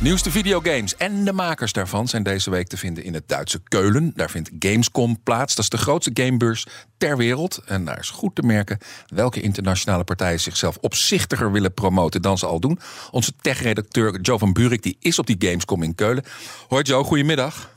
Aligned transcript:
Nieuwste 0.00 0.30
videogames 0.30 0.96
en 0.96 1.24
de 1.24 1.32
makers 1.32 1.72
daarvan 1.72 2.08
zijn 2.08 2.22
deze 2.22 2.50
week 2.50 2.68
te 2.68 2.76
vinden 2.76 3.04
in 3.04 3.14
het 3.14 3.28
Duitse 3.28 3.60
Keulen. 3.62 4.12
Daar 4.14 4.30
vindt 4.30 4.50
Gamescom 4.58 5.22
plaats. 5.22 5.54
Dat 5.54 5.64
is 5.64 5.70
de 5.70 5.76
grootste 5.78 6.10
gamebeurs 6.14 6.66
ter 6.96 7.16
wereld. 7.16 7.62
En 7.66 7.84
daar 7.84 7.98
is 7.98 8.10
goed 8.10 8.34
te 8.34 8.42
merken 8.42 8.78
welke 9.06 9.40
internationale 9.40 10.04
partijen 10.04 10.40
zichzelf 10.40 10.76
opzichtiger 10.80 11.52
willen 11.52 11.74
promoten 11.74 12.22
dan 12.22 12.38
ze 12.38 12.46
al 12.46 12.60
doen. 12.60 12.78
Onze 13.10 13.32
tech-redacteur 13.40 14.20
Joe 14.20 14.38
van 14.38 14.52
Burik 14.52 14.82
die 14.82 14.96
is 15.00 15.18
op 15.18 15.26
die 15.26 15.36
Gamescom 15.38 15.82
in 15.82 15.94
Keulen. 15.94 16.24
Hoi 16.68 16.82
Joe, 16.82 17.04
goedemiddag. 17.04 17.70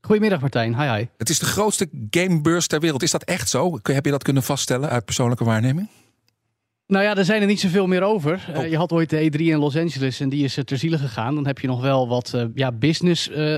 Goedemiddag 0.00 0.40
Martijn, 0.40 0.80
hi 0.80 0.96
hi. 0.96 1.06
Het 1.16 1.28
is 1.28 1.38
de 1.38 1.46
grootste 1.46 1.88
gamebeurs 2.10 2.66
ter 2.66 2.80
wereld. 2.80 3.02
Is 3.02 3.10
dat 3.10 3.24
echt 3.24 3.48
zo? 3.48 3.78
Heb 3.82 4.04
je 4.04 4.10
dat 4.10 4.22
kunnen 4.22 4.42
vaststellen 4.42 4.88
uit 4.88 5.04
persoonlijke 5.04 5.44
waarneming? 5.44 5.88
Nou 6.88 7.04
ja, 7.04 7.16
er 7.16 7.24
zijn 7.24 7.40
er 7.40 7.46
niet 7.46 7.60
zoveel 7.60 7.86
meer 7.86 8.02
over. 8.02 8.46
Oh. 8.48 8.62
Uh, 8.62 8.70
je 8.70 8.76
had 8.76 8.92
ooit 8.92 9.10
de 9.10 9.30
E3 9.30 9.40
in 9.40 9.58
Los 9.58 9.76
Angeles 9.76 10.20
en 10.20 10.28
die 10.28 10.44
is 10.44 10.56
er 10.56 10.64
ter 10.64 10.78
ziele 10.78 10.98
gegaan. 10.98 11.34
Dan 11.34 11.46
heb 11.46 11.58
je 11.58 11.66
nog 11.66 11.80
wel 11.80 12.08
wat 12.08 12.32
uh, 12.34 12.44
ja, 12.54 12.72
business 12.72 13.28
uh, 13.30 13.56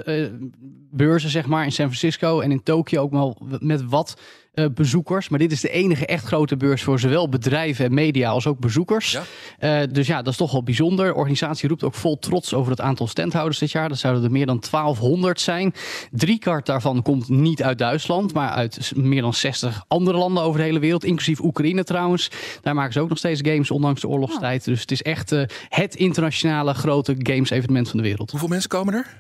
beurzen, 0.91 1.31
zeg 1.31 1.47
maar, 1.47 1.65
in 1.65 1.73
San 1.73 1.87
Francisco 1.87 2.41
en 2.41 2.51
in 2.51 2.63
Tokio 2.63 3.03
ook 3.03 3.11
wel 3.11 3.39
met 3.61 3.85
wat 3.85 4.17
uh, 4.55 4.67
bezoekers. 4.75 5.29
Maar 5.29 5.39
dit 5.39 5.53
is 5.53 5.61
de 5.61 5.71
enige 5.71 6.07
echt 6.07 6.25
grote 6.25 6.57
beurs 6.57 6.83
voor 6.83 7.01
zowel 7.01 7.29
bedrijven 7.29 7.85
en 7.85 7.95
media 7.95 8.31
als 8.31 8.47
ook 8.47 8.59
bezoekers. 8.59 9.19
Ja? 9.61 9.83
Uh, 9.83 9.89
dus 9.93 10.07
ja, 10.07 10.17
dat 10.23 10.33
is 10.33 10.39
toch 10.39 10.53
wel 10.53 10.63
bijzonder. 10.63 11.07
De 11.07 11.15
organisatie 11.15 11.69
roept 11.69 11.85
ook 11.85 11.95
vol 11.95 12.19
trots 12.19 12.55
over 12.55 12.71
het 12.71 12.81
aantal 12.81 13.07
standhouders 13.07 13.59
dit 13.59 13.71
jaar. 13.71 13.89
Dat 13.89 13.99
zouden 13.99 14.25
er 14.25 14.31
meer 14.31 14.47
dan 14.47 14.63
1200 14.71 15.41
zijn. 15.41 15.75
Drie 16.11 16.39
kwart 16.39 16.67
daarvan 16.67 17.03
komt 17.03 17.29
niet 17.29 17.63
uit 17.63 17.79
Duitsland, 17.79 18.35
maar 18.35 18.51
uit 18.51 18.93
meer 18.95 19.23
dan 19.23 19.35
60 19.35 19.85
andere 19.89 20.19
landen 20.19 20.43
over 20.43 20.59
de 20.61 20.67
hele 20.67 20.79
wereld. 20.79 21.05
Inclusief 21.05 21.41
Oekraïne 21.41 21.85
trouwens. 21.85 22.31
Daar 22.63 22.75
maken 22.75 22.93
ze 22.93 23.01
ook 23.01 23.09
nog 23.09 23.19
steeds 23.19 23.41
games, 23.43 23.71
ondanks 23.71 24.01
de 24.01 24.09
oorlogstijd. 24.09 24.65
Dus 24.65 24.81
het 24.81 24.91
is 24.91 25.03
echt 25.03 25.33
uh, 25.33 25.43
het 25.69 25.95
internationale 25.95 26.75
grote 26.75 27.15
games 27.19 27.51
evenement 27.51 27.89
van 27.89 27.97
de 27.99 28.05
wereld. 28.05 28.31
Hoeveel 28.31 28.49
mensen 28.49 28.69
komen 28.69 28.95
er? 28.95 29.17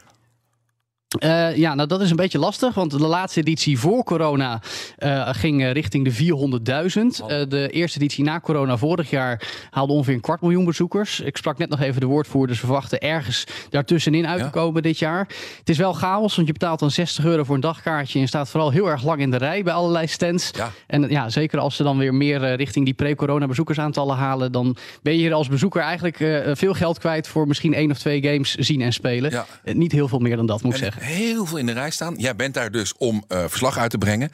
Uh, 1.18 1.56
ja, 1.56 1.74
nou 1.74 1.88
dat 1.88 2.00
is 2.00 2.10
een 2.10 2.16
beetje 2.16 2.38
lastig, 2.38 2.74
want 2.74 2.90
de 2.90 3.06
laatste 3.06 3.40
editie 3.40 3.78
voor 3.78 4.04
corona 4.04 4.60
uh, 4.98 5.28
ging 5.32 5.72
richting 5.72 6.04
de 6.04 6.14
400.000. 6.14 7.26
Uh, 7.28 7.28
de 7.48 7.68
eerste 7.70 7.98
editie 7.98 8.24
na 8.24 8.40
corona 8.40 8.76
vorig 8.76 9.10
jaar 9.10 9.48
haalde 9.70 9.92
ongeveer 9.92 10.14
een 10.14 10.20
kwart 10.20 10.40
miljoen 10.40 10.64
bezoekers. 10.64 11.20
Ik 11.20 11.36
sprak 11.36 11.58
net 11.58 11.68
nog 11.68 11.80
even 11.80 12.00
de 12.00 12.06
woordvoerders, 12.06 12.58
verwachten 12.58 13.00
ergens 13.00 13.46
daartussenin 13.70 14.26
uit 14.26 14.38
te 14.38 14.44
ja. 14.44 14.50
komen 14.50 14.82
dit 14.82 14.98
jaar. 14.98 15.28
Het 15.58 15.68
is 15.68 15.78
wel 15.78 15.92
chaos, 15.92 16.34
want 16.34 16.46
je 16.46 16.52
betaalt 16.52 16.78
dan 16.78 16.90
60 16.90 17.24
euro 17.24 17.44
voor 17.44 17.54
een 17.54 17.60
dagkaartje 17.60 18.20
en 18.20 18.28
staat 18.28 18.48
vooral 18.48 18.70
heel 18.70 18.90
erg 18.90 19.04
lang 19.04 19.20
in 19.20 19.30
de 19.30 19.36
rij 19.36 19.62
bij 19.62 19.72
allerlei 19.72 20.06
stands. 20.06 20.50
Ja. 20.56 20.70
En 20.86 21.08
ja, 21.08 21.28
zeker 21.28 21.58
als 21.58 21.76
ze 21.76 21.82
dan 21.82 21.98
weer 21.98 22.14
meer 22.14 22.54
richting 22.54 22.84
die 22.84 22.94
pre-corona 22.94 23.46
bezoekersaantallen 23.46 24.16
halen, 24.16 24.52
dan 24.52 24.76
ben 25.02 25.12
je 25.12 25.18
hier 25.18 25.32
als 25.32 25.48
bezoeker 25.48 25.82
eigenlijk 25.82 26.16
veel 26.56 26.74
geld 26.74 26.98
kwijt 26.98 27.28
voor 27.28 27.46
misschien 27.46 27.74
één 27.74 27.90
of 27.90 27.98
twee 27.98 28.22
games 28.22 28.54
zien 28.54 28.80
en 28.80 28.92
spelen. 28.92 29.30
Ja. 29.30 29.46
niet 29.72 29.92
heel 29.92 30.08
veel 30.08 30.18
meer 30.18 30.36
dan 30.36 30.46
dat, 30.46 30.62
moet 30.62 30.74
ik 30.74 30.80
en 30.80 30.84
zeggen 30.84 30.99
heel 31.00 31.46
veel 31.46 31.58
in 31.58 31.66
de 31.66 31.72
rij 31.72 31.90
staan. 31.90 32.14
Jij 32.18 32.36
bent 32.36 32.54
daar 32.54 32.70
dus 32.70 32.94
om 32.96 33.24
uh, 33.28 33.38
verslag 33.46 33.78
uit 33.78 33.90
te 33.90 33.98
brengen. 33.98 34.30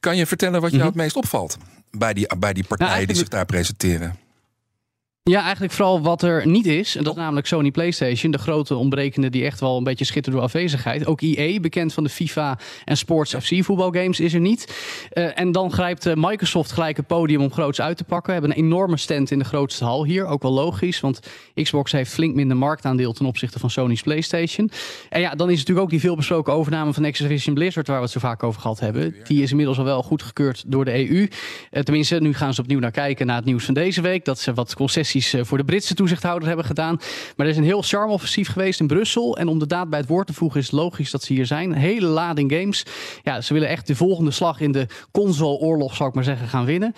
Kan 0.00 0.16
je 0.16 0.26
vertellen 0.26 0.60
wat 0.60 0.70
je 0.70 0.76
Mhm. 0.76 0.86
mm 0.86 0.92
-hmm. 0.92 1.00
het 1.00 1.12
meest 1.14 1.24
opvalt 1.24 1.56
bij 1.90 2.14
die, 2.14 2.36
bij 2.38 2.52
die 2.52 2.64
partijen 2.64 2.92
nou, 2.94 3.06
die 3.06 3.16
zich 3.16 3.28
daar 3.28 3.46
presenteren? 3.46 4.16
Ja, 5.28 5.42
eigenlijk 5.42 5.72
vooral 5.72 6.02
wat 6.02 6.22
er 6.22 6.46
niet 6.46 6.66
is. 6.66 6.96
En 6.96 7.04
dat 7.04 7.12
is 7.12 7.18
namelijk 7.20 7.46
Sony 7.46 7.70
PlayStation. 7.70 8.32
De 8.32 8.38
grote 8.38 8.74
ontbrekende 8.74 9.30
die 9.30 9.44
echt 9.44 9.60
wel 9.60 9.76
een 9.76 9.84
beetje 9.84 10.04
schittert 10.04 10.34
door 10.34 10.44
afwezigheid. 10.44 11.06
Ook 11.06 11.20
EA, 11.20 11.60
bekend 11.60 11.94
van 11.94 12.04
de 12.04 12.10
FIFA 12.10 12.58
en 12.84 12.96
Sports 12.96 13.34
FC 13.34 13.64
voetbalgames, 13.64 14.20
is 14.20 14.34
er 14.34 14.40
niet. 14.40 14.74
Uh, 15.12 15.38
en 15.38 15.52
dan 15.52 15.72
grijpt 15.72 16.06
uh, 16.06 16.12
Microsoft 16.16 16.72
gelijk 16.72 16.96
het 16.96 17.06
podium 17.06 17.40
om 17.40 17.52
groots 17.52 17.80
uit 17.80 17.96
te 17.96 18.04
pakken. 18.04 18.26
We 18.26 18.32
hebben 18.32 18.50
een 18.58 18.64
enorme 18.64 18.96
stand 18.96 19.30
in 19.30 19.38
de 19.38 19.44
grootste 19.44 19.84
hal 19.84 20.04
hier. 20.04 20.26
Ook 20.26 20.42
wel 20.42 20.52
logisch, 20.52 21.00
want 21.00 21.20
Xbox 21.54 21.92
heeft 21.92 22.12
flink 22.12 22.34
minder 22.34 22.56
marktaandeel 22.56 23.12
ten 23.12 23.26
opzichte 23.26 23.58
van 23.58 23.70
Sony's 23.70 24.02
PlayStation. 24.02 24.70
En 25.08 25.20
ja, 25.20 25.34
dan 25.34 25.50
is 25.50 25.58
natuurlijk 25.58 25.84
ook 25.84 25.90
die 25.90 26.00
veelbesproken 26.00 26.52
overname 26.52 26.92
van 26.92 27.04
Activision 27.04 27.54
Blizzard, 27.54 27.86
waar 27.86 27.96
we 27.96 28.02
het 28.02 28.12
zo 28.12 28.20
vaak 28.20 28.42
over 28.42 28.60
gehad 28.60 28.80
hebben. 28.80 29.14
Die 29.24 29.42
is 29.42 29.50
inmiddels 29.50 29.78
al 29.78 29.84
wel 29.84 30.02
goedgekeurd 30.02 30.64
door 30.66 30.84
de 30.84 31.08
EU. 31.08 31.20
Uh, 31.20 31.82
tenminste, 31.82 32.20
nu 32.20 32.34
gaan 32.34 32.54
ze 32.54 32.60
opnieuw 32.60 32.80
naar 32.80 32.90
kijken 32.90 33.26
naar 33.26 33.36
het 33.36 33.44
nieuws 33.44 33.64
van 33.64 33.74
deze 33.74 34.00
week. 34.00 34.24
Dat 34.24 34.38
ze 34.38 34.54
wat 34.54 34.74
concessies 34.74 35.16
voor 35.40 35.58
de 35.58 35.64
Britse 35.64 35.94
toezichthouder 35.94 36.48
hebben 36.48 36.66
gedaan. 36.66 36.96
Maar 37.36 37.46
er 37.46 37.52
is 37.52 37.58
een 37.58 37.64
heel 37.64 37.82
charme-offensief 37.82 38.48
geweest 38.48 38.80
in 38.80 38.86
Brussel. 38.86 39.36
En 39.36 39.48
om 39.48 39.58
de 39.58 39.66
daad 39.66 39.90
bij 39.90 39.98
het 39.98 40.08
woord 40.08 40.26
te 40.26 40.34
voegen 40.34 40.60
is 40.60 40.66
het 40.66 40.74
logisch 40.74 41.10
dat 41.10 41.22
ze 41.22 41.32
hier 41.32 41.46
zijn. 41.46 41.72
Hele 41.72 42.06
lading 42.06 42.52
games. 42.52 42.86
Ja, 43.22 43.40
ze 43.40 43.52
willen 43.52 43.68
echt 43.68 43.86
de 43.86 43.96
volgende 43.96 44.30
slag 44.30 44.60
in 44.60 44.72
de 44.72 44.86
console-oorlog, 45.10 45.96
zou 45.96 46.08
ik 46.08 46.14
maar 46.14 46.24
zeggen, 46.24 46.48
gaan 46.48 46.64
winnen. 46.64 46.94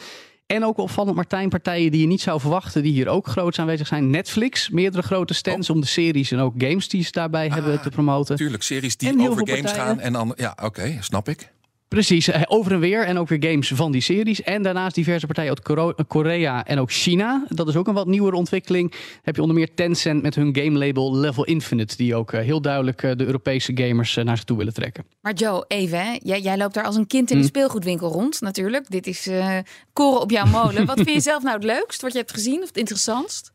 En 0.46 0.64
ook 0.64 0.78
opvallend, 0.78 1.16
Martijn, 1.16 1.48
partijen 1.48 1.90
die 1.90 2.00
je 2.00 2.06
niet 2.06 2.20
zou 2.20 2.40
verwachten, 2.40 2.82
die 2.82 2.92
hier 2.92 3.08
ook 3.08 3.26
groot 3.26 3.58
aanwezig 3.58 3.86
zijn. 3.86 4.10
Netflix, 4.10 4.70
meerdere 4.70 5.02
grote 5.02 5.34
stands 5.34 5.70
oh. 5.70 5.74
om 5.74 5.82
de 5.82 5.86
series 5.86 6.30
en 6.30 6.38
ook 6.38 6.54
games 6.58 6.88
die 6.88 7.04
ze 7.04 7.12
daarbij 7.12 7.46
ah, 7.48 7.54
hebben 7.54 7.80
te 7.80 7.88
promoten. 7.88 8.36
Tuurlijk, 8.36 8.62
series 8.62 8.96
die 8.96 9.28
over 9.28 9.48
games 9.48 9.60
partijen. 9.60 9.86
gaan 9.86 10.00
en 10.00 10.12
dan, 10.12 10.32
ja, 10.36 10.50
oké, 10.50 10.64
okay, 10.64 10.98
snap 11.00 11.28
ik. 11.28 11.50
Precies, 11.90 12.48
over 12.48 12.72
en 12.72 12.80
weer. 12.80 13.04
En 13.04 13.18
ook 13.18 13.28
weer 13.28 13.50
games 13.50 13.68
van 13.74 13.92
die 13.92 14.00
series. 14.00 14.42
En 14.42 14.62
daarnaast 14.62 14.94
diverse 14.94 15.26
partijen 15.26 15.50
uit 15.50 16.06
Korea 16.06 16.66
en 16.66 16.78
ook 16.78 16.92
China. 16.92 17.44
Dat 17.48 17.68
is 17.68 17.76
ook 17.76 17.88
een 17.88 17.94
wat 17.94 18.06
nieuwere 18.06 18.36
ontwikkeling. 18.36 18.90
Dan 18.90 19.00
heb 19.22 19.34
je 19.36 19.40
onder 19.40 19.56
meer 19.56 19.74
Tencent 19.74 20.22
met 20.22 20.34
hun 20.34 20.56
game 20.56 20.78
label 20.78 21.16
Level 21.16 21.44
Infinite. 21.44 21.96
Die 21.96 22.14
ook 22.14 22.32
heel 22.32 22.60
duidelijk 22.60 23.00
de 23.00 23.24
Europese 23.24 23.72
gamers 23.74 24.14
naar 24.14 24.36
zich 24.36 24.44
toe 24.44 24.56
willen 24.56 24.74
trekken. 24.74 25.04
Maar 25.20 25.32
Joe, 25.32 25.64
even 25.68 25.98
hè. 25.98 26.18
Jij, 26.22 26.40
jij 26.40 26.56
loopt 26.56 26.74
daar 26.74 26.84
als 26.84 26.96
een 26.96 27.06
kind 27.06 27.30
in 27.30 27.40
de 27.40 27.46
speelgoedwinkel 27.46 28.10
rond 28.10 28.40
natuurlijk. 28.40 28.90
Dit 28.90 29.06
is 29.06 29.26
uh, 29.26 29.58
koren 29.92 30.20
op 30.20 30.30
jouw 30.30 30.46
molen. 30.46 30.86
Wat 30.86 30.96
vind 30.96 31.12
je 31.12 31.20
zelf 31.30 31.42
nou 31.42 31.54
het 31.54 31.64
leukst 31.64 32.02
wat 32.02 32.12
je 32.12 32.18
hebt 32.18 32.32
gezien 32.32 32.60
of 32.60 32.66
het 32.66 32.76
interessantst? 32.76 33.50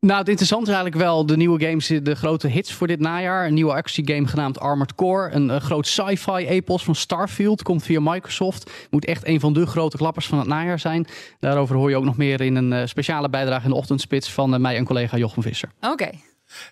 Nou, 0.00 0.18
het 0.18 0.28
interessante 0.28 0.70
is 0.70 0.76
eigenlijk 0.76 1.04
wel 1.04 1.26
de 1.26 1.36
nieuwe 1.36 1.64
games, 1.66 1.86
de 1.86 2.14
grote 2.14 2.48
hits 2.48 2.72
voor 2.72 2.86
dit 2.86 3.00
najaar. 3.00 3.46
Een 3.46 3.54
nieuwe 3.54 3.72
actiegame 3.72 4.26
genaamd 4.26 4.60
Armored 4.60 4.94
Core. 4.94 5.30
Een, 5.30 5.48
een 5.48 5.60
groot 5.60 5.86
sci-fi 5.86 6.46
epos 6.46 6.84
van 6.84 6.94
Starfield. 6.94 7.62
Komt 7.62 7.82
via 7.82 8.00
Microsoft. 8.00 8.70
Moet 8.90 9.04
echt 9.04 9.26
een 9.26 9.40
van 9.40 9.52
de 9.52 9.66
grote 9.66 9.96
klappers 9.96 10.26
van 10.26 10.38
het 10.38 10.46
najaar 10.46 10.78
zijn. 10.78 11.06
Daarover 11.40 11.76
hoor 11.76 11.90
je 11.90 11.96
ook 11.96 12.04
nog 12.04 12.16
meer 12.16 12.40
in 12.40 12.56
een 12.56 12.72
uh, 12.72 12.82
speciale 12.84 13.28
bijdrage 13.28 13.64
in 13.64 13.70
de 13.70 13.76
ochtendspits 13.76 14.32
van 14.32 14.54
uh, 14.54 14.60
mij 14.60 14.76
en 14.76 14.84
collega 14.84 15.16
Jochem 15.16 15.42
Visser. 15.42 15.72
Oké. 15.80 15.92
Okay. 15.92 16.20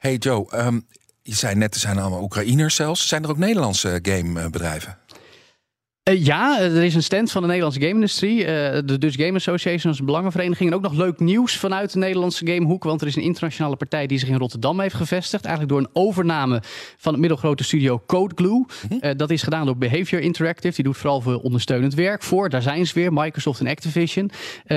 Hey 0.00 0.16
Joe, 0.16 0.64
um, 0.66 0.86
je 1.22 1.34
zei 1.34 1.54
net, 1.54 1.74
er 1.74 1.80
zijn 1.80 1.98
allemaal 1.98 2.22
Oekraïners 2.22 2.74
zelfs. 2.74 3.08
Zijn 3.08 3.22
er 3.22 3.30
ook 3.30 3.38
Nederlandse 3.38 3.98
gamebedrijven? 4.02 4.98
Uh, 6.10 6.24
ja, 6.24 6.60
er 6.60 6.84
is 6.84 6.94
een 6.94 7.02
stand 7.02 7.30
van 7.30 7.40
de 7.40 7.46
Nederlandse 7.46 7.80
game-industrie. 7.80 8.38
Uh, 8.38 8.46
de 8.84 8.98
Dutch 8.98 9.16
Game 9.16 9.34
Association 9.34 9.92
is 9.92 9.98
een 9.98 10.04
belangenvereniging. 10.04 10.70
En 10.70 10.76
ook 10.76 10.82
nog 10.82 10.92
leuk 10.92 11.20
nieuws 11.20 11.56
vanuit 11.56 11.92
de 11.92 11.98
Nederlandse 11.98 12.46
gamehoek. 12.46 12.84
Want 12.84 13.00
er 13.00 13.06
is 13.06 13.16
een 13.16 13.22
internationale 13.22 13.76
partij 13.76 14.06
die 14.06 14.18
zich 14.18 14.28
in 14.28 14.36
Rotterdam 14.36 14.80
heeft 14.80 14.94
gevestigd. 14.94 15.44
Eigenlijk 15.44 15.74
door 15.74 15.82
een 15.82 16.02
overname 16.02 16.62
van 16.96 17.12
het 17.12 17.20
middelgrote 17.20 17.64
studio 17.64 18.02
Code 18.06 18.34
Glue. 18.34 18.64
Uh, 19.00 19.10
dat 19.16 19.30
is 19.30 19.42
gedaan 19.42 19.66
door 19.66 19.76
Behavior 19.76 20.20
Interactive. 20.20 20.74
Die 20.74 20.84
doet 20.84 20.96
vooral 20.96 21.20
veel 21.20 21.38
ondersteunend 21.38 21.94
werk 21.94 22.22
voor. 22.22 22.48
Daar 22.48 22.62
zijn 22.62 22.86
ze 22.86 22.94
weer, 22.94 23.12
Microsoft 23.12 23.60
en 23.60 23.66
Activision. 23.66 24.30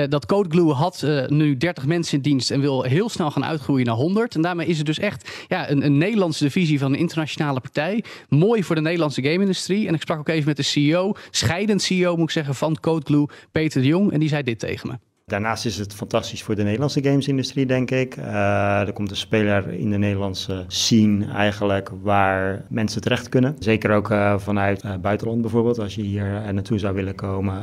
dat 0.08 0.26
Code 0.26 0.48
Glue 0.48 0.72
had 0.72 1.06
nu 1.26 1.56
30 1.56 1.86
mensen 1.86 2.16
in 2.16 2.22
dienst 2.22 2.50
en 2.50 2.60
wil 2.60 2.82
heel 2.82 3.08
snel 3.08 3.30
gaan 3.30 3.44
uitgroeien 3.44 3.86
naar 3.86 3.94
100. 3.94 4.34
En 4.34 4.42
daarmee 4.42 4.66
is 4.66 4.76
het 4.76 4.86
dus 4.86 4.98
echt 4.98 5.44
ja, 5.48 5.70
een, 5.70 5.84
een 5.84 5.98
Nederlandse 5.98 6.44
divisie 6.44 6.78
van 6.78 6.92
een 6.92 6.98
internationale 6.98 7.60
partij. 7.60 8.04
Mooi 8.28 8.64
voor 8.64 8.74
de 8.74 8.80
Nederlandse 8.80 9.22
game-industrie. 9.22 9.88
En 9.88 9.94
ik 9.94 10.00
sprak 10.00 10.18
ook 10.18 10.28
even 10.28 10.46
met 10.46 10.56
de 10.56 10.62
CEO 10.62 11.14
scheidend 11.30 11.82
CEO, 11.82 12.16
moet 12.16 12.24
ik 12.24 12.30
zeggen, 12.30 12.54
van 12.54 12.80
Codeglue, 12.80 13.28
Peter 13.52 13.80
de 13.80 13.86
Jong. 13.86 14.12
En 14.12 14.20
die 14.20 14.28
zei 14.28 14.42
dit 14.42 14.58
tegen 14.58 14.88
me. 14.88 14.98
Daarnaast 15.30 15.66
is 15.66 15.76
het 15.76 15.94
fantastisch 15.94 16.42
voor 16.42 16.54
de 16.54 16.62
Nederlandse 16.62 17.02
gamesindustrie, 17.02 17.66
denk 17.66 17.90
ik. 17.90 18.16
Uh, 18.16 18.80
er 18.80 18.92
komt 18.92 19.10
een 19.10 19.16
speler 19.16 19.72
in 19.72 19.90
de 19.90 19.98
Nederlandse 19.98 20.64
scene 20.66 21.26
eigenlijk 21.26 21.90
waar 22.02 22.64
mensen 22.68 23.00
terecht 23.00 23.28
kunnen. 23.28 23.56
Zeker 23.58 23.90
ook 23.90 24.10
uh, 24.10 24.38
vanuit 24.38 24.84
uh, 24.84 24.94
buitenland 24.96 25.40
bijvoorbeeld. 25.40 25.78
Als 25.78 25.94
je 25.94 26.02
hier 26.02 26.24
naartoe 26.24 26.78
zou 26.78 26.94
willen 26.94 27.14
komen, 27.14 27.62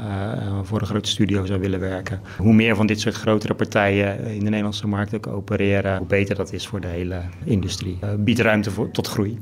voor 0.65 0.81
een 0.81 0.88
grote 0.88 1.10
studio 1.10 1.45
zou 1.45 1.60
willen 1.60 1.80
werken. 1.80 2.21
Hoe 2.38 2.53
meer 2.53 2.75
van 2.75 2.88
dit 2.88 3.00
soort 3.00 3.15
grotere 3.15 3.53
partijen 3.53 4.19
in 4.19 4.39
de 4.39 4.50
Nederlandse 4.50 4.88
markt 4.88 5.15
ook 5.15 5.27
opereren, 5.27 5.98
hoe 5.98 6.07
beter 6.07 6.36
dat 6.36 6.53
is 6.53 6.68
voor 6.68 6.81
de 6.81 6.88
hele 6.88 7.21
industrie. 7.44 8.00
biedt 8.18 8.39
ruimte 8.39 8.71
voor, 8.71 8.92
tot 8.92 9.07
groei. 9.07 9.38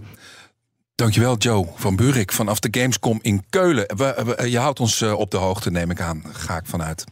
Dankjewel 0.96 1.38
Joe 1.38 1.68
van 1.76 1.96
Burik 1.96 2.32
vanaf 2.32 2.60
de 2.60 2.80
Gamescom 2.80 3.20
in 3.22 3.44
Keulen. 3.50 3.98
We, 3.98 4.50
je 4.50 4.58
houdt 4.58 4.80
ons 4.80 5.02
op 5.02 5.32
de 5.32 5.38
hoogte, 5.38 5.72
neem 5.72 5.92
ik 5.92 6.02
aan. 6.02 6.24
Ga 6.32 6.58
ik 6.58 6.66
vanuit. 6.66 7.04